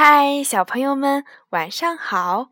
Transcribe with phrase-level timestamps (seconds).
[0.00, 2.50] 嗨，小朋友们，晚上好！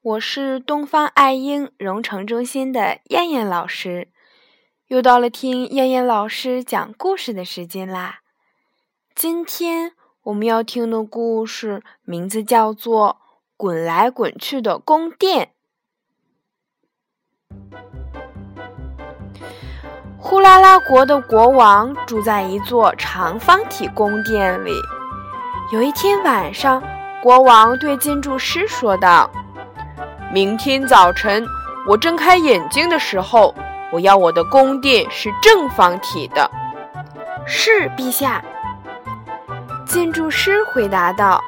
[0.00, 4.12] 我是东方爱婴融成中心的燕燕老师，
[4.86, 8.20] 又到了听燕燕老师讲故事的时间啦。
[9.12, 13.08] 今天我们要听的故事名字叫做
[13.56, 15.50] 《滚来滚去的宫殿》。
[20.16, 24.70] 呼啦啦国的国王住在一座长方体宫殿里。
[25.74, 26.80] 有一天晚上，
[27.20, 29.28] 国王对建筑师说道
[30.32, 31.44] ：“明天早晨，
[31.84, 33.52] 我睁开眼睛的时候，
[33.90, 36.48] 我要我的宫殿是正方体的。
[37.44, 38.40] ”“是，陛下。”
[39.84, 41.42] 建筑师回答道。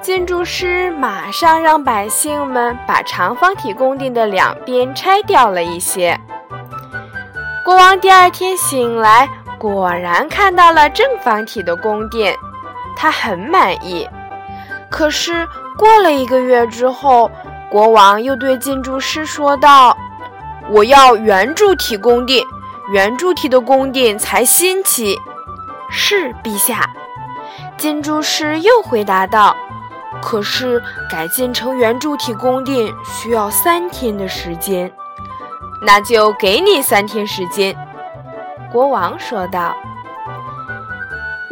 [0.00, 6.16] 建筑师马上让百姓们把长方体宫殿的两边拆掉了一些。
[7.64, 9.28] 国王第二天醒来。
[9.58, 12.36] 果然看到了正方体的宫殿，
[12.96, 14.08] 他很满意。
[14.90, 17.30] 可是过了一个月之后，
[17.70, 19.96] 国王又对建筑师说道
[20.70, 22.44] ：“我要圆柱体宫殿，
[22.92, 25.18] 圆柱体的宫殿才新奇。
[25.90, 26.88] ”“是，陛下。”
[27.78, 29.56] 建筑师又回答道
[30.22, 34.92] ：“可是改建成圆柱体宫殿需要三天的时间。
[35.84, 37.74] ”“那就给你三天时间。”
[38.70, 39.74] 国王说道。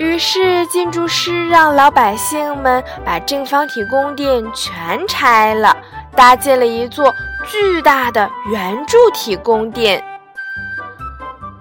[0.00, 5.76] 于是建筑师让老百姓们把正方体宫殿全拆了，
[6.16, 7.14] 搭建了一座
[7.46, 10.02] 巨大的圆柱体宫殿。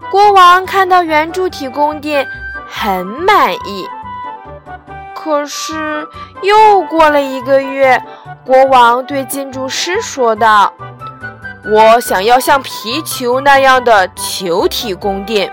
[0.10, 2.26] 国王看到圆柱体宫殿，
[2.66, 3.86] 很满意。
[5.14, 6.08] 可是
[6.42, 8.02] 又过了一个月，
[8.46, 10.74] 国王对建筑师说道。
[11.66, 15.52] 我想要像皮球那样的球体宫殿。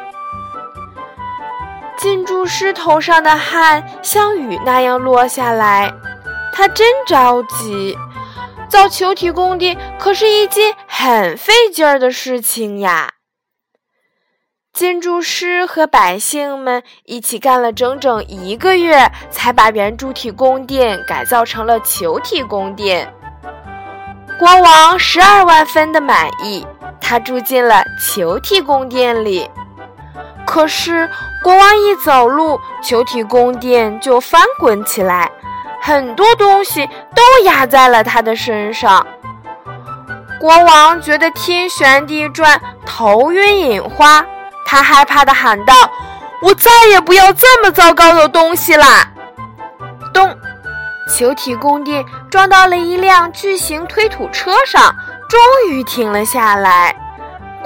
[1.99, 5.93] 建筑师头上的汗像雨那样落下来，
[6.53, 7.97] 他真着急。
[8.69, 13.13] 造球体宫殿可是一件很费劲儿的事情呀。
[14.73, 23.11] 建筑师和百姓们一起干了整整一个月，才把圆柱体宫殿改造成了球体宫殿。
[24.39, 26.67] 国王十二万分的满意，
[27.01, 29.49] 他住进了球体宫殿里。
[30.45, 31.09] 可是，
[31.47, 35.31] 国王一走路，球体宫殿就翻滚起来，
[35.81, 36.85] 很多东西
[37.15, 39.07] 都压在了他的身上。
[40.41, 44.27] 国王觉得天旋地转，头晕眼花，
[44.65, 45.73] 他害怕地喊道
[46.43, 49.09] ：“我再也不要这么糟糕的东西啦！”
[50.13, 50.37] 咚。
[51.17, 54.93] 球体宫殿撞到了一辆巨型推土车上，
[55.29, 55.41] 终
[55.71, 56.93] 于停了下来。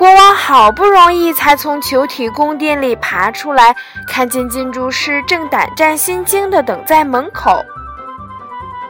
[0.01, 3.77] 国王好不容易才从球体宫殿里爬出来，
[4.09, 7.63] 看见建筑师正胆战心惊地等在门口。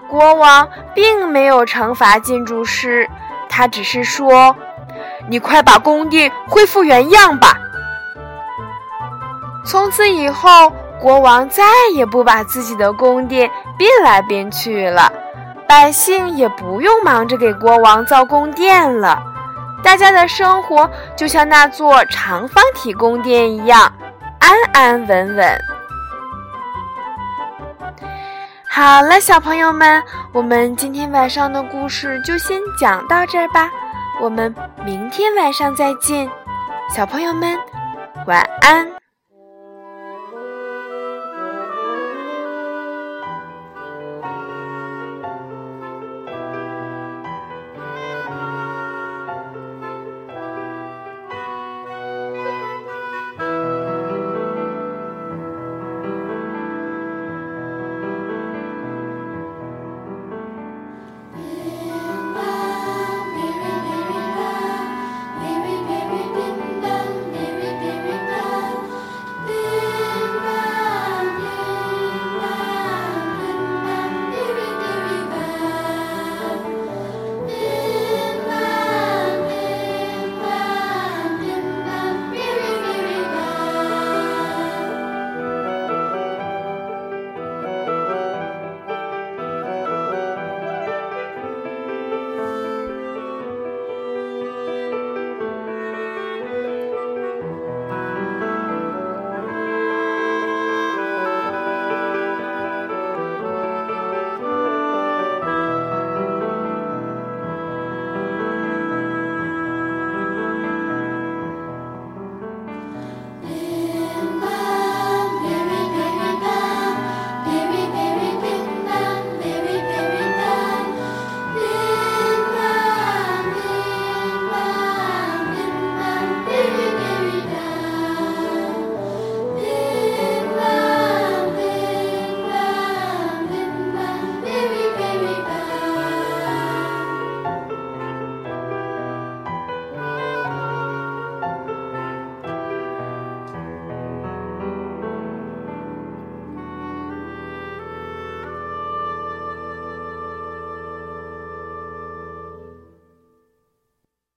[0.09, 3.11] 国王并没有惩罚建筑师，
[3.49, 4.55] 他只是说
[5.29, 7.59] ：“你快把宫殿恢复原样吧。”
[9.67, 10.73] 从此以后。
[11.01, 15.11] 国王再也不把自己的宫殿变来变去了，
[15.67, 19.23] 百姓也不用忙着给国王造宫殿了，
[19.83, 23.93] 大家的生活就像那座长方体宫殿一样
[24.39, 25.59] 安安稳稳。
[28.69, 30.03] 好了，小朋友们，
[30.33, 33.69] 我们今天晚上的故事就先讲到这儿吧，
[34.21, 34.55] 我们
[34.85, 36.31] 明天晚上再见，
[36.95, 37.59] 小朋友们
[38.27, 39.00] 晚安。